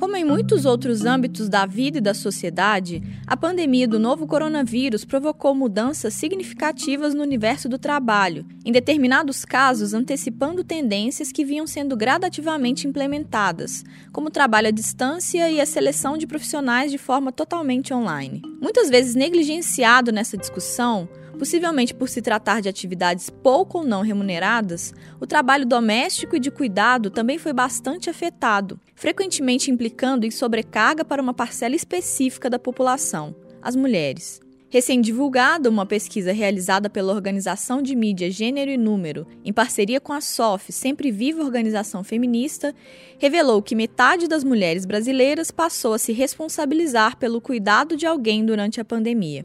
[0.00, 5.04] Como em muitos outros âmbitos da vida e da sociedade, a pandemia do novo coronavírus
[5.04, 11.98] provocou mudanças significativas no universo do trabalho, em determinados casos antecipando tendências que vinham sendo
[11.98, 17.92] gradativamente implementadas, como o trabalho à distância e a seleção de profissionais de forma totalmente
[17.92, 18.40] online.
[18.58, 21.10] Muitas vezes negligenciado nessa discussão,
[21.40, 26.50] Possivelmente por se tratar de atividades pouco ou não remuneradas, o trabalho doméstico e de
[26.50, 33.34] cuidado também foi bastante afetado, frequentemente implicando em sobrecarga para uma parcela específica da população,
[33.62, 34.38] as mulheres.
[34.68, 40.20] Recém-divulgada, uma pesquisa realizada pela Organização de Mídia Gênero e Número, em parceria com a
[40.20, 42.74] SOF, Sempre Viva Organização Feminista,
[43.18, 48.78] revelou que metade das mulheres brasileiras passou a se responsabilizar pelo cuidado de alguém durante
[48.78, 49.42] a pandemia.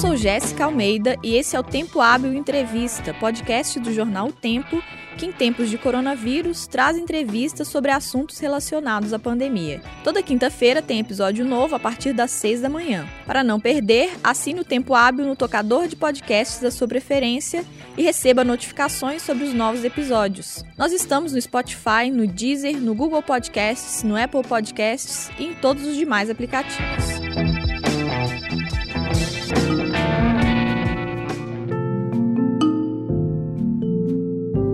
[0.00, 4.82] Sou Jéssica Almeida e esse é o Tempo Hábil Entrevista, podcast do jornal o Tempo,
[5.18, 9.82] que em tempos de coronavírus traz entrevistas sobre assuntos relacionados à pandemia.
[10.02, 13.06] Toda quinta-feira tem episódio novo a partir das seis da manhã.
[13.26, 17.62] Para não perder, assine o Tempo Hábil no tocador de podcasts da sua preferência
[17.94, 20.64] e receba notificações sobre os novos episódios.
[20.78, 25.86] Nós estamos no Spotify, no Deezer, no Google Podcasts, no Apple Podcasts e em todos
[25.86, 27.39] os demais aplicativos.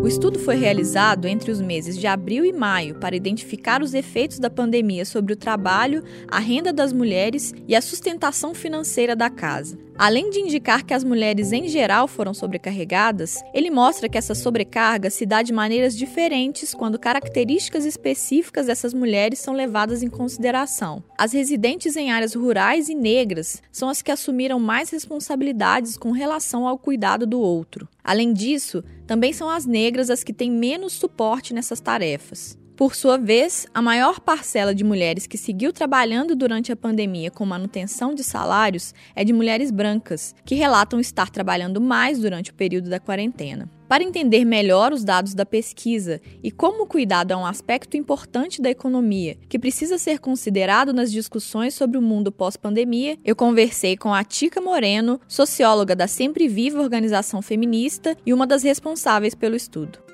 [0.06, 4.38] O estudo foi realizado entre os meses de abril e maio para identificar os efeitos
[4.38, 9.76] da pandemia sobre o trabalho, a renda das mulheres e a sustentação financeira da casa.
[9.98, 15.08] Além de indicar que as mulheres em geral foram sobrecarregadas, ele mostra que essa sobrecarga
[15.08, 21.02] se dá de maneiras diferentes quando características específicas dessas mulheres são levadas em consideração.
[21.16, 26.68] As residentes em áreas rurais e negras são as que assumiram mais responsabilidades com relação
[26.68, 27.88] ao cuidado do outro.
[28.04, 32.58] Além disso, também são as negras as que têm menos suporte nessas tarefas.
[32.76, 37.46] Por sua vez, a maior parcela de mulheres que seguiu trabalhando durante a pandemia com
[37.46, 42.90] manutenção de salários é de mulheres brancas, que relatam estar trabalhando mais durante o período
[42.90, 43.70] da quarentena.
[43.88, 48.60] Para entender melhor os dados da pesquisa e como o cuidado é um aspecto importante
[48.60, 54.12] da economia que precisa ser considerado nas discussões sobre o mundo pós-pandemia, eu conversei com
[54.12, 60.05] a Tica Moreno, socióloga da Sempre Viva Organização Feminista e uma das responsáveis pelo estudo.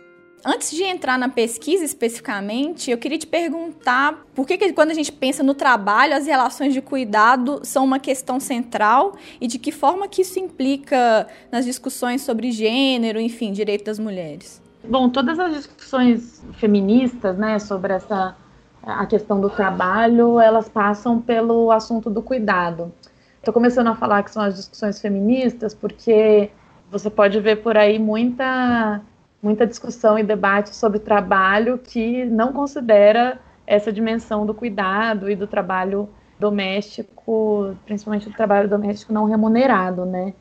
[0.44, 4.94] Antes de entrar na pesquisa especificamente, eu queria te perguntar por que, que, quando a
[4.94, 9.70] gente pensa no trabalho, as relações de cuidado são uma questão central e de que
[9.70, 14.60] forma que isso implica nas discussões sobre gênero, enfim, direito das mulheres.
[14.82, 18.36] Bom, todas as discussões feministas, né, sobre essa
[18.84, 22.92] a questão do trabalho, elas passam pelo assunto do cuidado.
[23.38, 26.50] Estou começando a falar que são as discussões feministas porque
[26.90, 29.00] você pode ver por aí muita
[29.42, 35.46] muita discussão e debate sobre trabalho que não considera essa dimensão do cuidado e do
[35.46, 36.08] trabalho
[36.38, 40.32] doméstico, principalmente do trabalho doméstico não remunerado, né?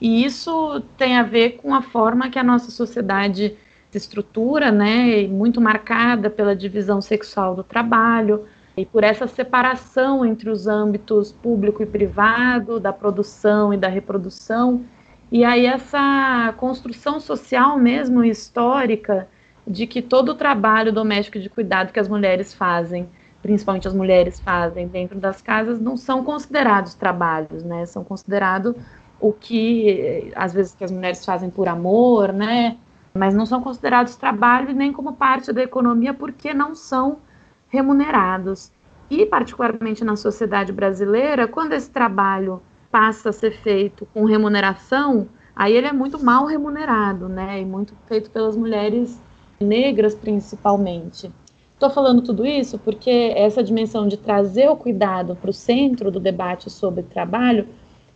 [0.00, 3.56] E isso tem a ver com a forma que a nossa sociedade
[3.90, 5.26] se estrutura, né?
[5.26, 8.44] Muito marcada pela divisão sexual do trabalho
[8.76, 14.84] e por essa separação entre os âmbitos público e privado, da produção e da reprodução,
[15.30, 19.28] e aí essa construção social mesmo histórica
[19.66, 23.08] de que todo o trabalho doméstico de cuidado que as mulheres fazem,
[23.42, 27.84] principalmente as mulheres fazem dentro das casas, não são considerados trabalhos, né?
[27.84, 28.74] São considerados
[29.20, 32.78] o que às vezes que as mulheres fazem por amor, né?
[33.12, 37.18] Mas não são considerados trabalho nem como parte da economia porque não são
[37.68, 38.72] remunerados.
[39.10, 45.74] E particularmente na sociedade brasileira, quando esse trabalho passa a ser feito com remuneração, aí
[45.74, 47.60] ele é muito mal remunerado, né?
[47.60, 49.20] E muito feito pelas mulheres
[49.60, 51.30] negras principalmente.
[51.74, 56.18] Estou falando tudo isso porque essa dimensão de trazer o cuidado para o centro do
[56.18, 57.68] debate sobre trabalho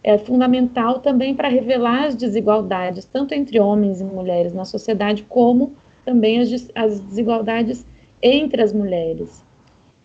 [0.03, 5.75] é fundamental também para revelar as desigualdades, tanto entre homens e mulheres na sociedade, como
[6.05, 7.87] também as, desigualdades
[8.21, 9.45] entre as mulheres.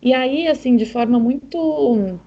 [0.00, 2.18] E aí, assim, de forma muito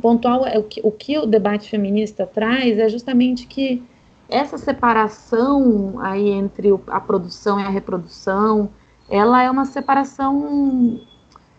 [0.00, 3.82] pontual é o que, o que o debate feminista traz é justamente que
[4.28, 8.70] essa separação aí entre a produção e a reprodução,
[9.08, 11.00] ela é uma separação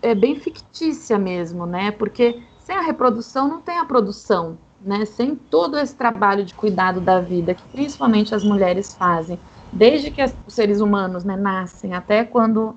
[0.01, 1.91] é, bem fictícia mesmo, né?
[1.91, 5.05] Porque sem a reprodução não tem a produção, né?
[5.05, 9.39] Sem todo esse trabalho de cuidado da vida que principalmente as mulheres fazem,
[9.71, 12.75] desde que os seres humanos né, nascem até quando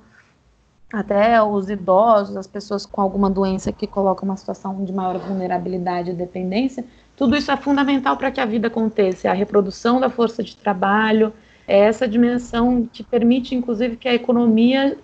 [0.93, 6.11] até os idosos, as pessoas com alguma doença que colocam uma situação de maior vulnerabilidade
[6.11, 6.85] e dependência,
[7.17, 11.33] tudo isso é fundamental para que a vida aconteça, a reprodução da força de trabalho,
[11.67, 14.97] é essa dimensão que permite, inclusive, que a economia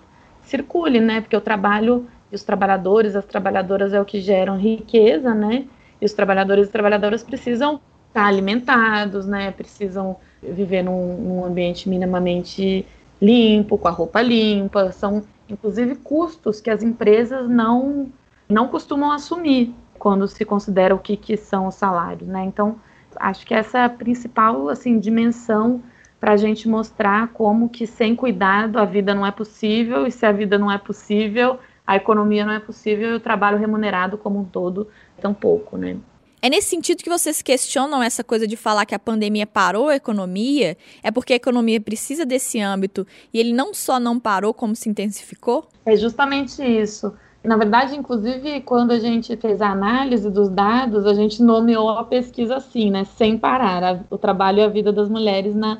[0.43, 1.21] circule, né?
[1.21, 5.67] Porque o trabalho e os trabalhadores, as trabalhadoras é o que geram riqueza, né?
[6.01, 9.51] E os trabalhadores e trabalhadoras precisam estar alimentados, né?
[9.51, 12.87] Precisam viver num, num ambiente minimamente
[13.21, 14.93] limpo, com a roupa limpa.
[14.93, 18.11] São, inclusive, custos que as empresas não,
[18.49, 22.45] não costumam assumir quando se considera o que, que são os salários, né?
[22.45, 22.77] Então,
[23.17, 25.83] acho que essa é a principal, assim, dimensão
[26.19, 30.25] para a gente mostrar como que sem cuidado a vida não é possível, e se
[30.25, 34.41] a vida não é possível, a economia não é possível e o trabalho remunerado como
[34.41, 34.89] um todo
[35.21, 35.97] tampouco, né?
[36.45, 39.95] É nesse sentido que vocês questionam essa coisa de falar que a pandemia parou a
[39.95, 40.77] economia?
[41.01, 44.89] É porque a economia precisa desse âmbito e ele não só não parou, como se
[44.89, 45.65] intensificou?
[45.87, 47.15] É justamente isso.
[47.45, 52.03] Na verdade, inclusive, quando a gente fez a análise dos dados, a gente nomeou a
[52.03, 53.05] pesquisa assim, né?
[53.05, 55.79] Sem parar, a, o trabalho e a vida das mulheres na,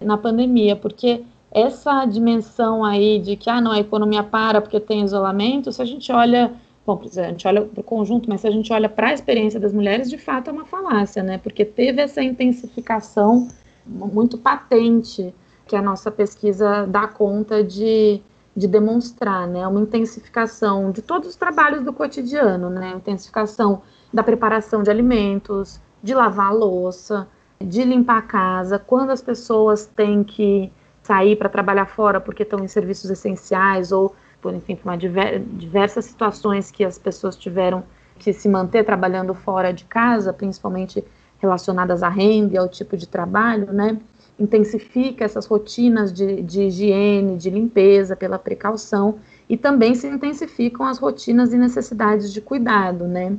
[0.00, 1.22] na pandemia, porque
[1.52, 5.84] essa dimensão aí de que, ah, não, a economia para porque tem isolamento, se a
[5.84, 6.52] gente olha
[6.86, 9.60] Bom, a gente olha para o conjunto, mas se a gente olha para a experiência
[9.60, 11.38] das mulheres, de fato é uma falácia, né?
[11.38, 13.48] Porque teve essa intensificação
[13.86, 15.34] muito patente
[15.66, 18.20] que a nossa pesquisa dá conta de,
[18.56, 19.66] de demonstrar, né?
[19.66, 22.92] Uma intensificação de todos os trabalhos do cotidiano, né?
[22.96, 27.28] Intensificação da preparação de alimentos, de lavar louça,
[27.60, 30.72] de limpar a casa, quando as pessoas têm que
[31.02, 36.04] sair para trabalhar fora porque estão em serviços essenciais ou por enfim, por diver, diversas
[36.06, 37.82] situações que as pessoas tiveram
[38.18, 41.02] que se manter trabalhando fora de casa, principalmente
[41.38, 43.98] relacionadas à renda e ao tipo de trabalho, né?
[44.38, 50.98] Intensifica essas rotinas de, de higiene, de limpeza, pela precaução, e também se intensificam as
[50.98, 53.36] rotinas e necessidades de cuidado, né?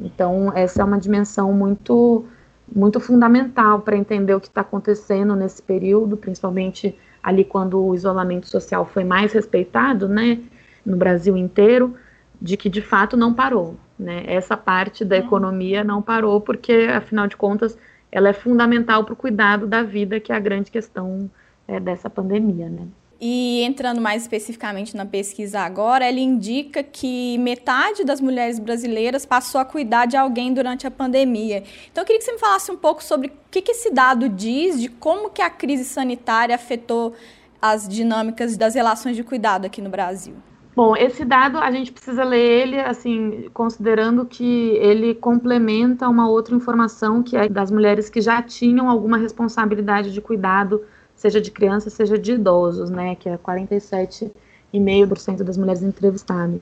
[0.00, 2.24] Então, essa é uma dimensão muito,
[2.74, 8.46] muito fundamental para entender o que está acontecendo nesse período, principalmente ali quando o isolamento
[8.46, 10.40] social foi mais respeitado, né,
[10.84, 11.94] no Brasil inteiro,
[12.40, 14.24] de que de fato não parou, né?
[14.26, 15.22] Essa parte da uhum.
[15.22, 17.78] economia não parou porque, afinal de contas,
[18.10, 21.30] ela é fundamental para o cuidado da vida, que é a grande questão
[21.68, 22.88] é, dessa pandemia, né?
[23.24, 29.60] E entrando mais especificamente na pesquisa agora, ela indica que metade das mulheres brasileiras passou
[29.60, 31.62] a cuidar de alguém durante a pandemia.
[31.92, 34.28] Então eu queria que você me falasse um pouco sobre o que, que esse dado
[34.28, 37.14] diz de como que a crise sanitária afetou
[37.60, 40.34] as dinâmicas das relações de cuidado aqui no Brasil.
[40.74, 46.56] Bom, esse dado a gente precisa ler ele assim, considerando que ele complementa uma outra
[46.56, 50.82] informação que é das mulheres que já tinham alguma responsabilidade de cuidado
[51.22, 56.58] seja de crianças, seja de idosos, né, que é 47,5% das mulheres entrevistadas.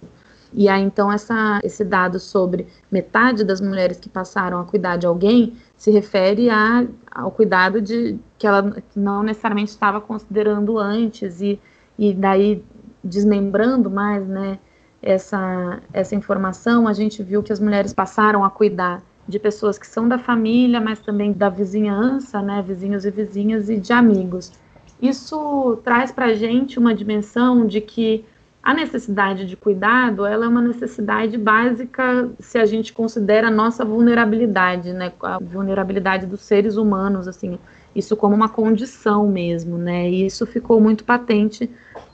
[0.52, 5.06] E aí, então, essa, esse dado sobre metade das mulheres que passaram a cuidar de
[5.06, 11.58] alguém se refere a, ao cuidado de que ela não necessariamente estava considerando antes, e,
[11.98, 12.62] e daí
[13.02, 14.58] desmembrando mais né,
[15.00, 19.86] essa, essa informação, a gente viu que as mulheres passaram a cuidar de pessoas que
[19.86, 24.52] são da família, mas também da vizinhança, né, vizinhos e vizinhas e de amigos.
[25.00, 28.24] Isso traz para a gente uma dimensão de que
[28.62, 33.84] a necessidade de cuidado, ela é uma necessidade básica se a gente considera a nossa
[33.84, 37.58] vulnerabilidade, né, a vulnerabilidade dos seres humanos, assim,
[37.94, 40.08] isso como uma condição mesmo, né?
[40.08, 41.68] E isso ficou muito patente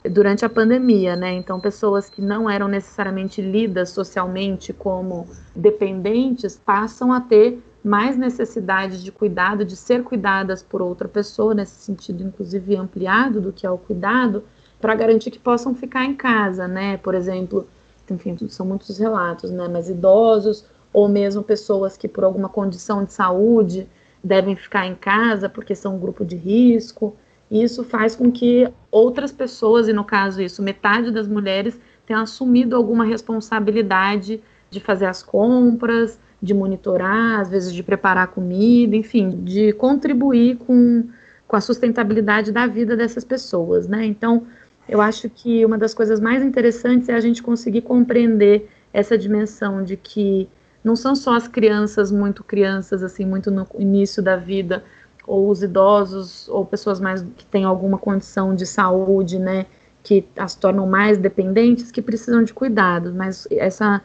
[0.09, 1.33] durante a pandemia, né?
[1.33, 9.03] Então, pessoas que não eram necessariamente lidas socialmente como dependentes passam a ter mais necessidade
[9.03, 13.69] de cuidado, de ser cuidadas por outra pessoa, nesse sentido, inclusive ampliado do que é
[13.69, 14.43] o cuidado,
[14.81, 16.97] para garantir que possam ficar em casa, né?
[16.97, 17.67] Por exemplo,
[18.09, 19.67] enfim, são muitos relatos, né?
[19.67, 23.87] Mas idosos ou mesmo pessoas que por alguma condição de saúde
[24.27, 27.15] devem ficar em casa porque são um grupo de risco.
[27.49, 32.21] E isso faz com que outras pessoas, e no caso isso, metade das mulheres, tenham
[32.21, 39.29] assumido alguma responsabilidade de fazer as compras, de monitorar, às vezes de preparar comida, enfim,
[39.43, 41.05] de contribuir com,
[41.47, 44.05] com a sustentabilidade da vida dessas pessoas, né?
[44.05, 44.45] Então,
[44.87, 49.83] eu acho que uma das coisas mais interessantes é a gente conseguir compreender essa dimensão
[49.83, 50.47] de que
[50.87, 54.83] não são só as crianças, muito crianças, assim, muito no início da vida,
[55.27, 59.65] ou os idosos, ou pessoas mais que têm alguma condição de saúde, né,
[60.01, 64.01] que as tornam mais dependentes, que precisam de cuidados, mas essa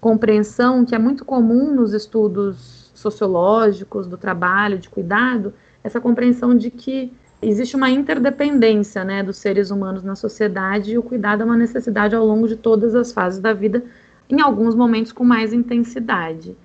[0.00, 5.52] compreensão que é muito comum nos estudos sociológicos do trabalho, de cuidado,
[5.82, 11.02] essa compreensão de que existe uma interdependência, né, dos seres humanos na sociedade e o
[11.02, 13.82] cuidado é uma necessidade ao longo de todas as fases da vida,
[14.28, 16.56] em alguns momentos com mais intensidade.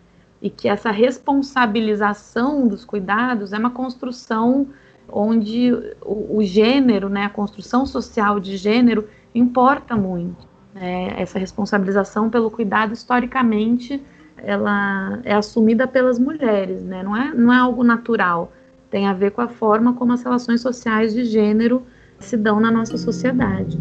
[0.42, 4.68] E que essa responsabilização dos cuidados é uma construção
[5.12, 10.48] onde o, o gênero, né, a construção social de gênero importa muito.
[10.74, 11.14] Né?
[11.18, 14.02] Essa responsabilização pelo cuidado, historicamente,
[14.38, 17.04] ela é assumida pelas mulheres, né?
[17.04, 18.54] não, é, não é algo natural.
[18.90, 21.84] Tem a ver com a forma como as relações sociais de gênero
[22.20, 23.80] se dão na nossa sociedade.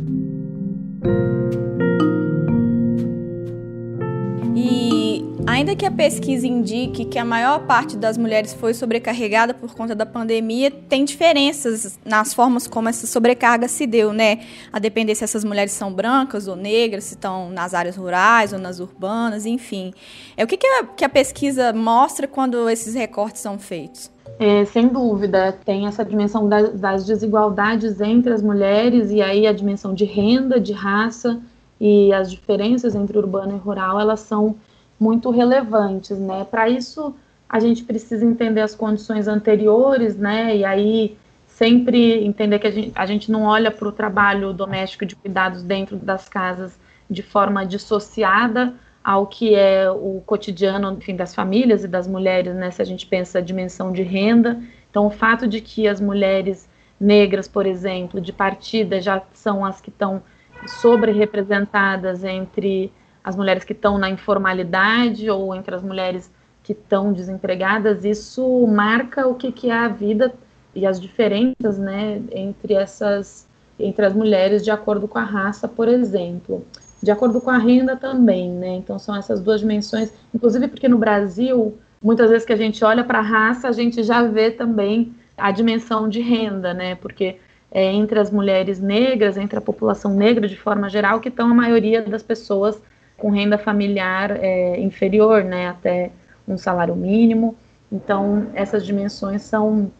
[5.49, 9.95] Ainda que a pesquisa indique que a maior parte das mulheres foi sobrecarregada por conta
[9.95, 14.41] da pandemia, tem diferenças nas formas como essa sobrecarga se deu, né?
[14.71, 18.59] A depender se essas mulheres são brancas ou negras, se estão nas áreas rurais ou
[18.59, 19.95] nas urbanas, enfim.
[20.37, 24.11] É o que, que, a, que a pesquisa mostra quando esses recortes são feitos?
[24.39, 29.53] É, sem dúvida, tem essa dimensão da, das desigualdades entre as mulheres e aí a
[29.53, 31.41] dimensão de renda, de raça
[31.81, 34.57] e as diferenças entre urbano e rural, elas são
[34.99, 36.45] muito relevantes, né?
[36.51, 37.15] Para isso,
[37.49, 40.57] a gente precisa entender as condições anteriores, né?
[40.57, 41.17] E aí
[41.47, 45.63] sempre entender que a gente, a gente não olha para o trabalho doméstico de cuidados
[45.63, 46.79] dentro das casas
[47.11, 52.71] de forma dissociada ao que é o cotidiano, enfim, das famílias e das mulheres, né?
[52.71, 56.69] Se a gente pensa a dimensão de renda, então o fato de que as mulheres
[57.01, 60.23] negras, por exemplo, de partida já são as que estão
[60.67, 66.31] sobre-representadas entre as mulheres que estão na informalidade ou entre as mulheres
[66.63, 70.33] que estão desempregadas, isso marca o que, que é a vida
[70.75, 73.47] e as diferenças né, entre essas
[73.79, 76.67] entre as mulheres de acordo com a raça, por exemplo.
[77.01, 78.75] De acordo com a renda também, né?
[78.75, 83.05] Então são essas duas dimensões, inclusive porque no Brasil, muitas vezes que a gente olha
[83.05, 86.97] para a raça, a gente já vê também a dimensão de renda, né?
[86.97, 87.37] Porque
[87.71, 91.55] é entre as mulheres negras, entre a população negra de forma geral, que estão a
[91.55, 92.81] maioria das pessoas
[93.17, 96.11] com renda familiar é, inferior, né, até
[96.47, 97.57] um salário mínimo.
[97.91, 99.91] Então, essas dimensões são,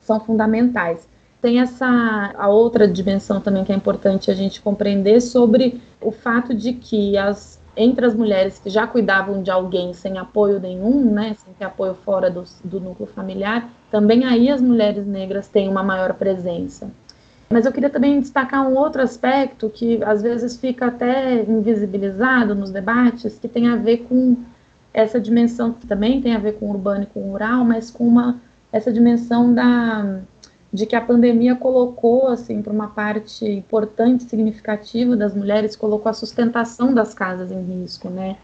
[0.00, 1.08] são fundamentais.
[1.40, 6.54] Tem essa a outra dimensão também que é importante a gente compreender sobre o fato
[6.54, 11.34] de que as entre as mulheres que já cuidavam de alguém sem apoio nenhum, né,
[11.42, 15.82] sem ter apoio fora do, do núcleo familiar, também aí as mulheres negras têm uma
[15.82, 16.90] maior presença.
[17.50, 22.70] Mas eu queria também destacar um outro aspecto que às vezes fica até invisibilizado nos
[22.70, 24.36] debates, que tem a ver com
[24.94, 28.40] essa dimensão que também tem a ver com urbano e com rural, mas com uma
[28.72, 30.20] essa dimensão da
[30.72, 36.12] de que a pandemia colocou assim para uma parte importante, significativa das mulheres, colocou a
[36.12, 38.36] sustentação das casas em risco, né?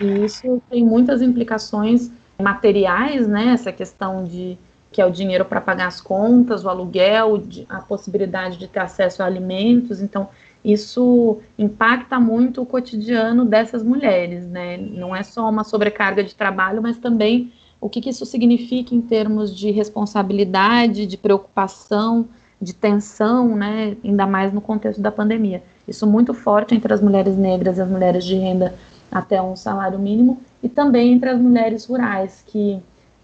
[0.00, 3.52] E isso tem muitas implicações materiais, né?
[3.52, 4.58] Essa questão de
[4.90, 9.22] que é o dinheiro para pagar as contas, o aluguel, a possibilidade de ter acesso
[9.22, 10.00] a alimentos.
[10.00, 10.28] Então,
[10.64, 14.76] isso impacta muito o cotidiano dessas mulheres, né?
[14.76, 19.00] Não é só uma sobrecarga de trabalho, mas também o que, que isso significa em
[19.00, 22.28] termos de responsabilidade, de preocupação,
[22.60, 23.96] de tensão, né?
[24.02, 25.62] Ainda mais no contexto da pandemia.
[25.86, 28.74] Isso muito forte entre as mulheres negras e as mulheres de renda
[29.10, 32.78] até um salário mínimo, e também entre as mulheres rurais, que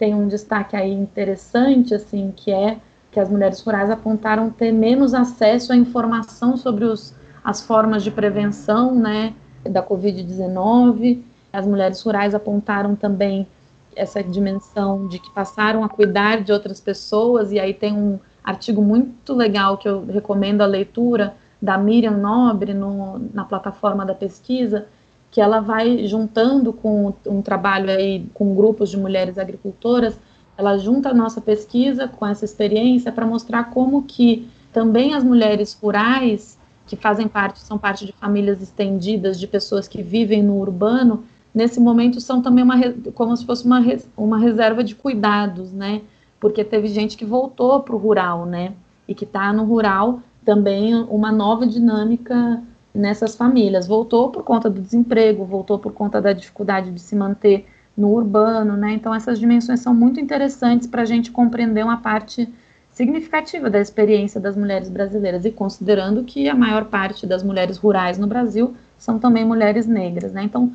[0.04, 2.76] tem um destaque aí interessante, assim, que é
[3.10, 8.10] que as mulheres rurais apontaram ter menos acesso à informação sobre os, as formas de
[8.10, 9.32] prevenção, né,
[9.64, 11.22] da Covid-19.
[11.50, 13.46] As mulheres rurais apontaram também
[13.96, 18.82] essa dimensão de que passaram a cuidar de outras pessoas, e aí tem um artigo
[18.82, 24.86] muito legal que eu recomendo a leitura, da Miriam Nobre, no, na plataforma da pesquisa,
[25.34, 30.16] que ela vai juntando com um trabalho aí com grupos de mulheres agricultoras,
[30.56, 35.76] ela junta a nossa pesquisa com essa experiência para mostrar como que também as mulheres
[35.82, 41.24] rurais que fazem parte, são parte de famílias estendidas, de pessoas que vivem no urbano,
[41.52, 42.76] nesse momento são também uma,
[43.12, 43.82] como se fosse uma,
[44.16, 46.02] uma reserva de cuidados, né?
[46.38, 48.72] Porque teve gente que voltou para o rural, né?
[49.08, 52.62] E que está no rural também uma nova dinâmica
[52.94, 53.86] nessas famílias.
[53.86, 58.76] Voltou por conta do desemprego, voltou por conta da dificuldade de se manter no urbano,
[58.76, 58.92] né?
[58.92, 62.48] Então essas dimensões são muito interessantes para a gente compreender uma parte
[62.90, 68.18] significativa da experiência das mulheres brasileiras e considerando que a maior parte das mulheres rurais
[68.18, 70.44] no Brasil são também mulheres negras, né?
[70.44, 70.72] Então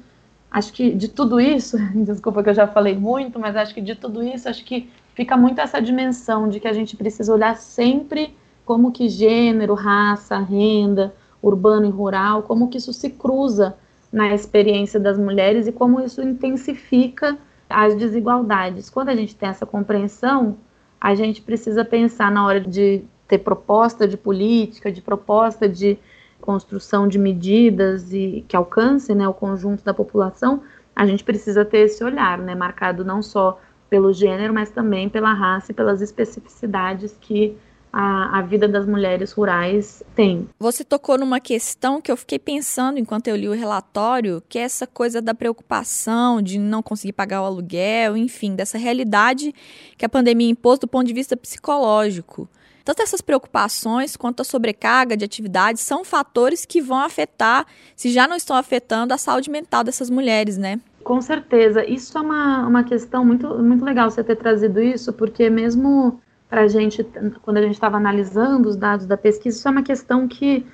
[0.51, 3.95] acho que de tudo isso, desculpa que eu já falei muito, mas acho que de
[3.95, 8.35] tudo isso acho que fica muito essa dimensão de que a gente precisa olhar sempre
[8.65, 13.75] como que gênero, raça, renda, urbano e rural, como que isso se cruza
[14.11, 17.37] na experiência das mulheres e como isso intensifica
[17.69, 18.89] as desigualdades.
[18.89, 20.57] Quando a gente tem essa compreensão,
[20.99, 25.97] a gente precisa pensar na hora de ter proposta de política, de proposta de
[26.41, 30.63] construção de medidas e que alcance né, o conjunto da população,
[30.95, 35.33] a gente precisa ter esse olhar, né, marcado não só pelo gênero, mas também pela
[35.33, 37.57] raça e pelas especificidades que
[37.91, 40.47] a, a, vida das mulheres rurais tem.
[40.59, 44.61] Você tocou numa questão que eu fiquei pensando enquanto eu li o relatório, que é
[44.61, 49.53] essa coisa da preocupação de não conseguir pagar o aluguel, enfim, dessa realidade
[49.97, 52.47] que a pandemia impôs do ponto de vista psicológico.
[52.83, 57.65] Tanto essas preocupações quanto a sobrecarga de atividades são fatores que vão afetar,
[57.95, 60.79] se já não estão afetando, a saúde mental dessas mulheres, né?
[61.03, 61.85] Com certeza.
[61.85, 66.19] Isso é uma, uma questão muito, muito legal você ter trazido isso, porque mesmo
[66.49, 67.03] para a gente,
[67.43, 70.65] quando a gente estava analisando os dados da pesquisa, isso é uma questão que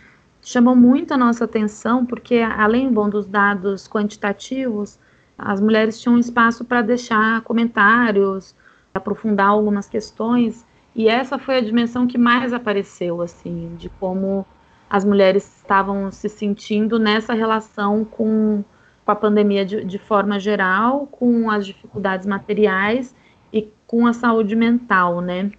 [0.41, 4.97] chamou muito a nossa atenção, porque além bom, dos dados quantitativos,
[5.37, 8.55] as mulheres tinham espaço para deixar comentários,
[8.93, 10.65] aprofundar algumas questões,
[10.95, 14.45] e essa foi a dimensão que mais apareceu, assim, de como
[14.89, 18.63] as mulheres estavam se sentindo nessa relação com,
[19.03, 23.13] com a pandemia de, de forma geral, com as dificuldades materiais
[23.51, 25.51] e com a saúde mental, né?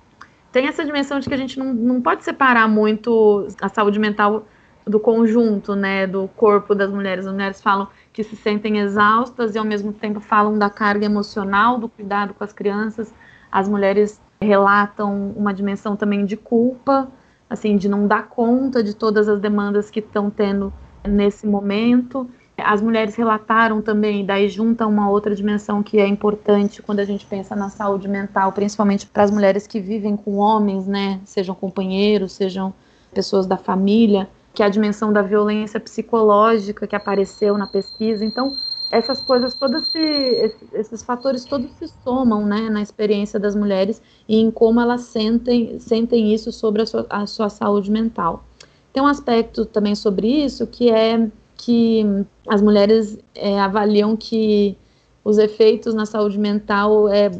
[0.56, 4.46] Tem essa dimensão de que a gente não, não pode separar muito a saúde mental
[4.86, 7.26] do conjunto, né, do corpo das mulheres.
[7.26, 11.78] As mulheres falam que se sentem exaustas e ao mesmo tempo falam da carga emocional,
[11.78, 13.12] do cuidado com as crianças.
[13.52, 17.06] As mulheres relatam uma dimensão também de culpa,
[17.50, 20.72] assim, de não dar conta de todas as demandas que estão tendo
[21.06, 22.30] nesse momento.
[22.58, 27.26] As mulheres relataram também, daí junta uma outra dimensão que é importante quando a gente
[27.26, 32.32] pensa na saúde mental, principalmente para as mulheres que vivem com homens, né, sejam companheiros,
[32.32, 32.72] sejam
[33.12, 38.24] pessoas da família, que é a dimensão da violência psicológica que apareceu na pesquisa.
[38.24, 38.54] Então,
[38.90, 44.40] essas coisas, todos esse, esses fatores todos se somam né, na experiência das mulheres e
[44.40, 48.44] em como elas sentem, sentem isso sobre a sua, a sua saúde mental.
[48.92, 52.04] Tem um aspecto também sobre isso que é que
[52.48, 54.76] as mulheres é, avaliam que
[55.24, 57.30] os efeitos na saúde mental é,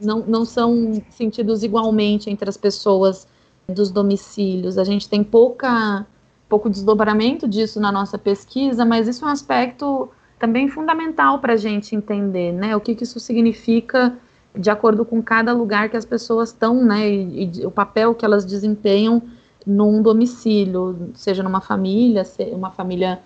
[0.00, 3.26] não, não são sentidos igualmente entre as pessoas
[3.68, 4.78] dos domicílios.
[4.78, 6.06] A gente tem pouca,
[6.48, 10.08] pouco desdobramento disso na nossa pesquisa, mas isso é um aspecto
[10.38, 12.76] também fundamental para a gente entender, né?
[12.76, 14.16] O que, que, isso significa
[14.56, 17.10] de acordo com cada lugar que as pessoas estão, né?
[17.10, 19.22] E, e o papel que elas desempenham
[19.66, 23.20] num domicílio, seja numa família, uma família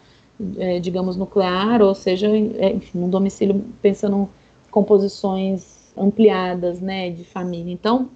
[0.58, 4.28] é, digamos, nuclear, ou seja, é, enfim, domicílio pensando
[4.70, 7.72] composições ampliadas, né, de família.
[7.72, 8.08] Então,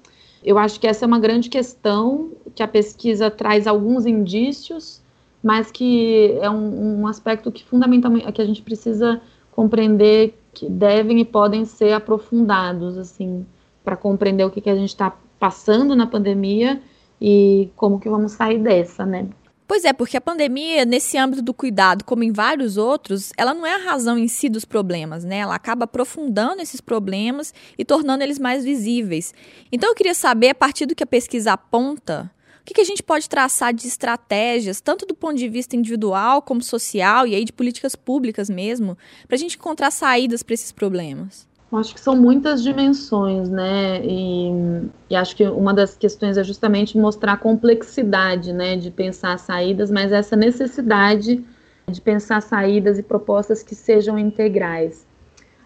[0.42, 5.02] eu acho que essa é uma grande questão, que a pesquisa traz alguns indícios,
[5.42, 9.20] mas que é um, um aspecto que fundamentalmente que a gente precisa
[9.52, 13.44] compreender que devem e podem ser aprofundados, assim,
[13.84, 16.80] para compreender o que, que a gente está passando na pandemia
[17.20, 19.28] e como que vamos sair dessa, né?
[19.66, 23.66] Pois é, porque a pandemia, nesse âmbito do cuidado, como em vários outros, ela não
[23.66, 25.38] é a razão em si dos problemas, né?
[25.38, 29.34] Ela acaba aprofundando esses problemas e tornando eles mais visíveis.
[29.72, 32.84] Então eu queria saber, a partir do que a pesquisa aponta, o que, que a
[32.84, 37.44] gente pode traçar de estratégias, tanto do ponto de vista individual como social, e aí
[37.44, 41.46] de políticas públicas mesmo, para a gente encontrar saídas para esses problemas?
[41.72, 44.00] Acho que são muitas dimensões, né?
[44.04, 49.36] E, e, acho que uma das questões é justamente mostrar a complexidade, né, de pensar
[49.38, 51.44] saídas, mas essa necessidade
[51.88, 55.06] de pensar saídas e propostas que sejam integrais.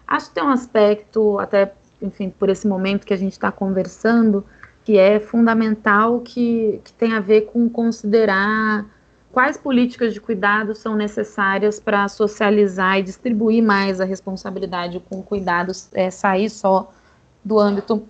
[0.07, 4.43] Acho que tem um aspecto, até, enfim, por esse momento que a gente está conversando,
[4.83, 8.85] que é fundamental, que, que tem a ver com considerar
[9.31, 15.89] quais políticas de cuidado são necessárias para socializar e distribuir mais a responsabilidade com cuidados,
[15.93, 16.91] é, sair só
[17.43, 18.03] do âmbito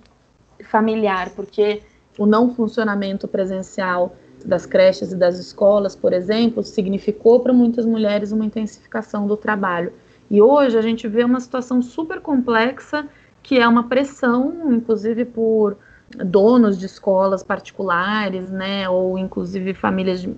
[0.69, 1.83] familiar, porque
[2.17, 8.31] o não funcionamento presencial das creches e das escolas, por exemplo, significou para muitas mulheres
[8.31, 9.93] uma intensificação do trabalho.
[10.29, 13.07] E hoje a gente vê uma situação super complexa,
[13.43, 15.77] que é uma pressão, inclusive por
[16.09, 20.35] donos de escolas particulares, né, ou inclusive famílias de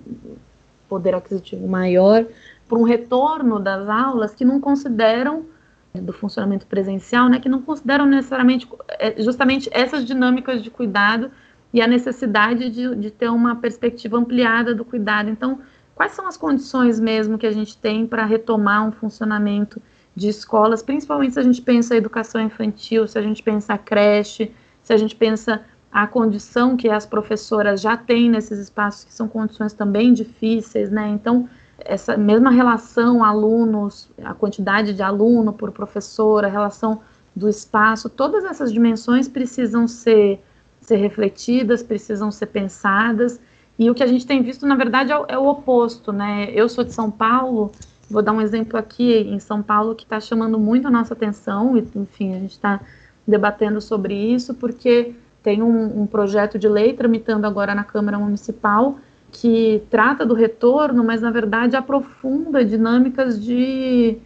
[0.94, 2.24] poder aquisitivo maior,
[2.68, 5.46] para um retorno das aulas que não consideram
[5.92, 11.30] do funcionamento presencial, né, que não consideram necessariamente é, justamente essas dinâmicas de cuidado
[11.72, 15.28] e a necessidade de, de ter uma perspectiva ampliada do cuidado.
[15.28, 15.58] Então,
[15.94, 19.82] quais são as condições mesmo que a gente tem para retomar um funcionamento
[20.14, 23.78] de escolas, principalmente se a gente pensa a educação infantil, se a gente pensa a
[23.78, 24.52] creche,
[24.82, 25.62] se a gente pensa
[25.94, 31.08] a condição que as professoras já têm nesses espaços, que são condições também difíceis, né?
[31.10, 37.00] Então, essa mesma relação alunos, a quantidade de aluno por professor, a relação
[37.34, 40.42] do espaço, todas essas dimensões precisam ser,
[40.80, 43.40] ser refletidas, precisam ser pensadas,
[43.78, 46.50] e o que a gente tem visto, na verdade, é o, é o oposto, né?
[46.50, 47.70] Eu sou de São Paulo,
[48.10, 51.76] vou dar um exemplo aqui em São Paulo que está chamando muito a nossa atenção,
[51.76, 52.80] e, enfim, a gente está
[53.26, 58.96] debatendo sobre isso, porque tem um, um projeto de lei tramitando agora na Câmara Municipal
[59.30, 64.16] que trata do retorno, mas na verdade aprofunda dinâmicas de,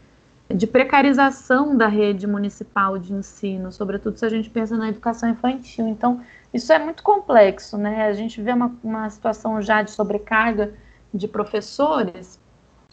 [0.48, 5.88] de precarização da rede municipal de ensino, sobretudo se a gente pensa na educação infantil.
[5.88, 6.20] Então,
[6.54, 8.06] isso é muito complexo, né?
[8.06, 10.72] A gente vê uma, uma situação já de sobrecarga
[11.12, 12.38] de professores,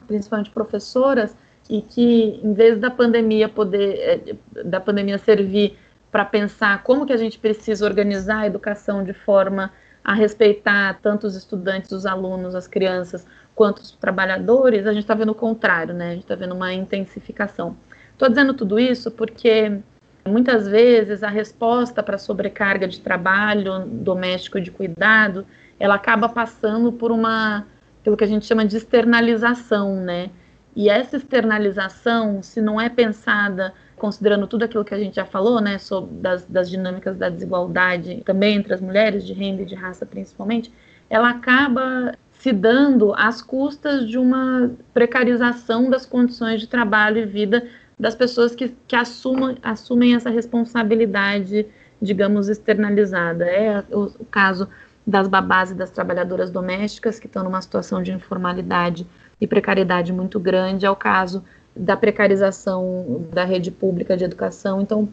[0.08, 1.36] principalmente professoras,
[1.70, 5.78] e que em vez da pandemia poder, eh, da pandemia servir
[6.16, 11.28] para pensar como que a gente precisa organizar a educação de forma a respeitar tanto
[11.28, 15.94] os estudantes, os alunos, as crianças, quanto os trabalhadores, a gente está vendo o contrário,
[15.94, 16.08] né?
[16.08, 17.76] A gente está vendo uma intensificação.
[18.14, 19.78] Estou dizendo tudo isso porque
[20.26, 25.46] muitas vezes a resposta para a sobrecarga de trabalho doméstico e de cuidado,
[25.78, 27.68] ela acaba passando por uma,
[28.06, 30.30] pelo que a gente chama de externalização, né?
[30.76, 35.62] E essa externalização, se não é pensada considerando tudo aquilo que a gente já falou,
[35.62, 39.74] né, sobre das, das dinâmicas da desigualdade também entre as mulheres, de renda e de
[39.74, 40.72] raça principalmente,
[41.10, 47.66] ela acaba se dando às custas de uma precarização das condições de trabalho e vida
[47.98, 51.66] das pessoas que, que assumam, assumem essa responsabilidade,
[52.02, 53.46] digamos, externalizada.
[53.46, 54.68] É o, o caso
[55.08, 59.08] das babás e das trabalhadoras domésticas que estão numa situação de informalidade
[59.46, 61.44] e precariedade muito grande, é o caso
[61.76, 64.82] da precarização da rede pública de educação.
[64.82, 65.08] Então,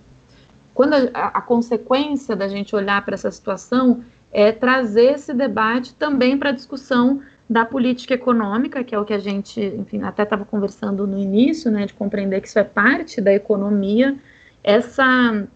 [0.75, 6.38] quando a, a consequência da gente olhar para essa situação é trazer esse debate também
[6.38, 10.45] para a discussão da política econômica, que é o que a gente, enfim, até estava
[10.45, 14.16] conversando no início, né, de compreender que isso é parte da economia,
[14.64, 15.47] essa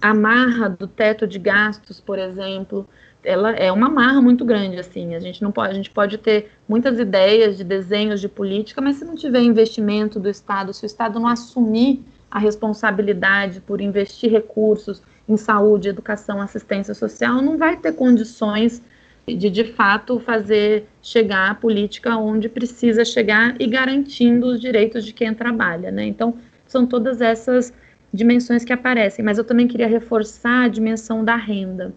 [0.00, 2.86] amarra do teto de gastos, por exemplo,
[3.24, 5.14] ela é uma marra muito grande, assim.
[5.14, 8.96] A gente não pode, a gente pode ter muitas ideias de desenhos de política, mas
[8.96, 14.30] se não tiver investimento do Estado, se o Estado não assumir a responsabilidade por investir
[14.30, 18.82] recursos em saúde, educação, assistência social, não vai ter condições
[19.26, 25.12] de de fato fazer chegar a política onde precisa chegar e garantindo os direitos de
[25.12, 26.04] quem trabalha, né?
[26.04, 27.72] Então, são todas essas
[28.12, 31.94] dimensões que aparecem, mas eu também queria reforçar a dimensão da renda.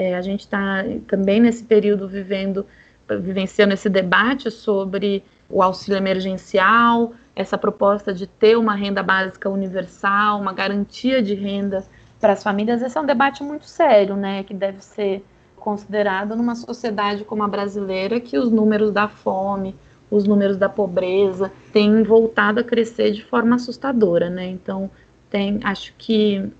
[0.00, 2.64] É, a gente está também nesse período vivendo,
[3.06, 10.40] vivenciando esse debate sobre o auxílio emergencial, essa proposta de ter uma renda básica universal,
[10.40, 11.84] uma garantia de renda
[12.18, 12.80] para as famílias.
[12.80, 15.22] Esse é um debate muito sério, né, que deve ser
[15.54, 19.76] considerado numa sociedade como a brasileira, que os números da fome,
[20.10, 24.46] os números da pobreza têm voltado a crescer de forma assustadora, né?
[24.46, 24.90] Então,
[25.28, 26.50] tem, acho que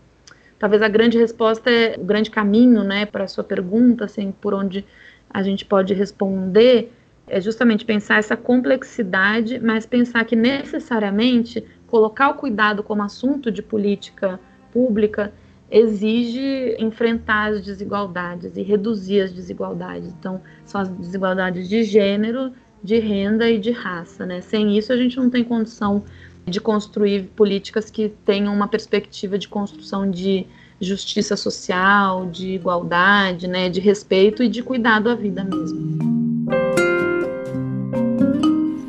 [0.60, 4.54] talvez a grande resposta é o grande caminho, né, para a sua pergunta, assim, por
[4.54, 4.84] onde
[5.28, 6.92] a gente pode responder,
[7.26, 13.62] é justamente pensar essa complexidade, mas pensar que necessariamente colocar o cuidado como assunto de
[13.62, 14.38] política
[14.70, 15.32] pública
[15.70, 20.12] exige enfrentar as desigualdades e reduzir as desigualdades.
[20.18, 24.40] Então, são as desigualdades de gênero, de renda e de raça, né?
[24.40, 26.02] Sem isso a gente não tem condição
[26.46, 30.46] de construir políticas que tenham uma perspectiva de construção de
[30.80, 35.98] justiça social, de igualdade, né, de respeito e de cuidado à vida mesmo.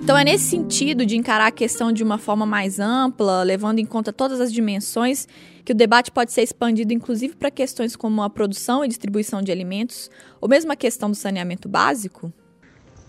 [0.04, 3.86] Então é nesse sentido de encarar a questão de uma forma mais ampla, levando em
[3.86, 5.28] conta todas as dimensões,
[5.64, 9.52] que o debate pode ser expandido inclusive para questões como a produção e distribuição de
[9.52, 10.10] alimentos,
[10.40, 12.32] ou mesmo a questão do saneamento básico?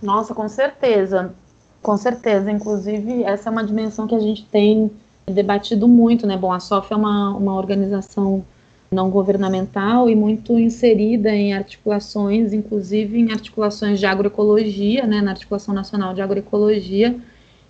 [0.02, 1.34] Nossa, com certeza.
[1.82, 4.90] Com certeza, inclusive essa é uma dimensão que a gente tem
[5.26, 6.36] debatido muito, né?
[6.36, 8.44] Bom, a SOF é uma, uma organização
[8.92, 15.74] não governamental e muito inserida em articulações, inclusive em articulações de agroecologia, né, na Articulação
[15.74, 17.18] Nacional de Agroecologia,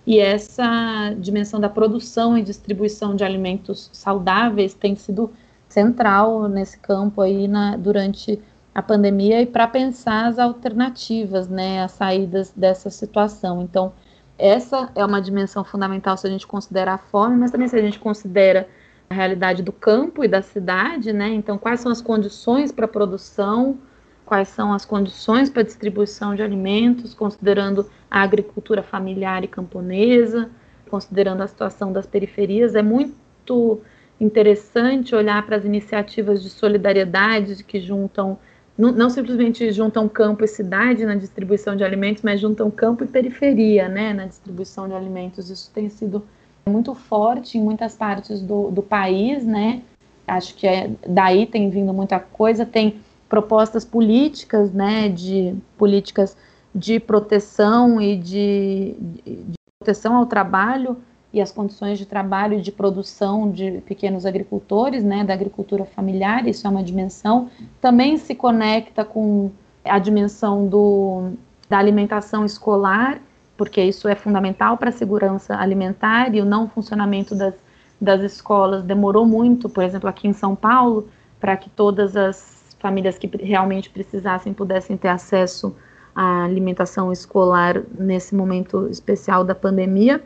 [0.05, 5.31] e essa dimensão da produção e distribuição de alimentos saudáveis tem sido
[5.69, 8.39] central nesse campo aí na, durante
[8.73, 13.61] a pandemia e para pensar as alternativas, né, as saídas dessa situação.
[13.61, 13.93] Então,
[14.37, 17.81] essa é uma dimensão fundamental se a gente considera a fome, mas também se a
[17.81, 18.67] gente considera
[19.09, 21.29] a realidade do campo e da cidade, né?
[21.29, 23.77] Então, quais são as condições para produção,
[24.25, 30.49] quais são as condições para distribuição de alimentos, considerando a agricultura familiar e camponesa,
[30.89, 32.73] considerando a situação das periferias.
[32.73, 33.81] É muito
[34.19, 38.39] interessante olhar para as iniciativas de solidariedade que juntam
[38.77, 43.07] não, não, simplesmente juntam campo e cidade na distribuição de alimentos, mas juntam campo e
[43.07, 45.49] periferia né, na distribuição de alimentos.
[45.49, 46.23] Isso tem sido
[46.67, 49.81] muito forte em muitas partes do, do país, né?
[50.25, 56.37] Acho que é, daí tem vindo muita coisa, tem propostas políticas, né, de políticas
[56.73, 60.97] de proteção e de, de, de proteção ao trabalho
[61.33, 66.47] e as condições de trabalho e de produção de pequenos agricultores, né, da agricultura familiar,
[66.47, 67.49] isso é uma dimensão.
[67.81, 69.49] Também se conecta com
[69.83, 71.31] a dimensão do,
[71.67, 73.19] da alimentação escolar,
[73.57, 77.55] porque isso é fundamental para a segurança alimentar e o não funcionamento das,
[77.99, 83.17] das escolas demorou muito, por exemplo, aqui em São Paulo, para que todas as famílias
[83.17, 85.75] que realmente precisassem pudessem ter acesso
[86.15, 90.21] à alimentação escolar nesse momento especial da pandemia.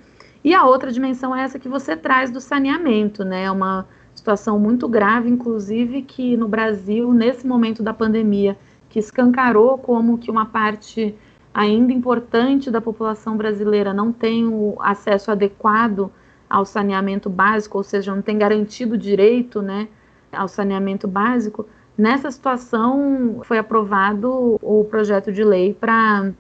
[0.48, 3.44] E a outra dimensão é essa que você traz do saneamento, né?
[3.44, 8.58] É uma situação muito grave, inclusive, que no Brasil, nesse momento da pandemia,
[8.88, 11.14] que escancarou como que uma parte
[11.54, 16.10] ainda importante da população brasileira não tem o acesso adequado
[16.50, 19.90] ao saneamento básico, ou seja, não tem garantido o direito né,
[20.32, 21.68] ao saneamento básico.
[21.98, 26.32] Nessa situação, foi aprovado o projeto de lei para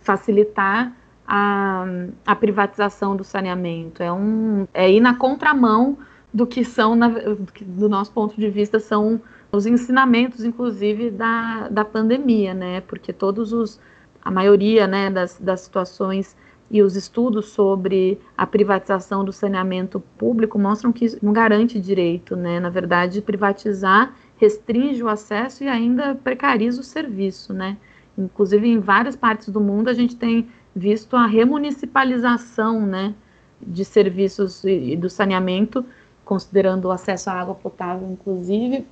[0.00, 0.92] facilitar
[1.26, 1.84] a,
[2.26, 4.02] a privatização do saneamento.
[4.02, 5.98] É, um, é ir na contramão
[6.32, 9.20] do que são, na, do nosso ponto de vista, são
[9.52, 12.80] os ensinamentos, inclusive, da, da pandemia, né?
[12.80, 13.80] Porque todos os,
[14.20, 16.36] a maioria né, das, das situações
[16.70, 22.58] e os estudos sobre a privatização do saneamento público mostram que não garante direito, né?
[22.58, 27.76] Na verdade, privatizar restringe o acesso e ainda precariza o serviço, né?
[28.18, 33.14] Inclusive, em várias partes do mundo, a gente tem visto a remunicipalização né,
[33.60, 35.84] de serviços e do saneamento,
[36.24, 38.86] considerando o acesso à água potável, inclusive,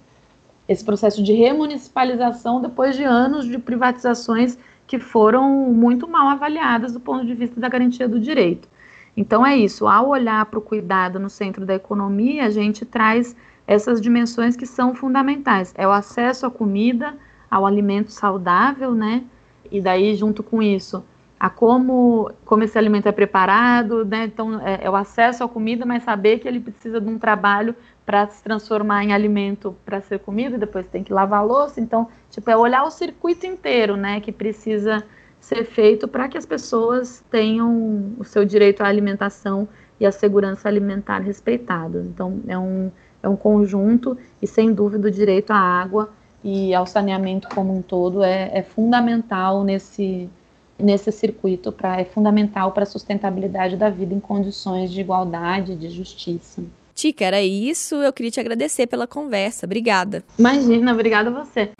[0.68, 7.01] esse processo de remunicipalização depois de anos de privatizações que foram muito mal avaliadas do
[7.01, 8.68] ponto de vista da garantia do direito.
[9.16, 13.37] Então é isso, ao olhar para o cuidado no centro da economia, a gente traz
[13.66, 15.73] essas dimensões que são fundamentais.
[15.77, 17.14] É o acesso à comida,
[17.51, 19.23] ao alimento saudável, né?
[19.71, 21.05] E daí, junto com isso,
[21.43, 24.27] a como, como esse alimento é preparado, né?
[24.27, 27.75] Então, é, é, o acesso à comida, mas saber que ele precisa de um trabalho
[28.07, 31.81] para se transformar em alimento para ser comido, depois tem que lavar a louça.
[31.81, 34.21] Então, tipo, é olhar o circuito inteiro, né?
[34.21, 35.03] Que precisa
[35.41, 39.67] ser feito para que as pessoas tenham o seu direito à alimentação
[39.99, 42.07] e à segurança alimentar respeitados.
[42.07, 42.89] Então, é um,
[43.21, 46.09] é um conjunto e, sem dúvida, o direito à água
[46.45, 50.31] e ao saneamento como um todo é, é fundamental nesse
[50.79, 55.91] nesse circuito pra, é fundamental para a sustentabilidade da vida em condições de igualdade, de
[55.91, 56.63] justiça.
[56.95, 57.97] Tica, era isso.
[57.97, 59.67] Eu queria te agradecer pela conversa.
[59.67, 60.23] Obrigada.
[60.39, 61.71] Imagina, obrigada a você.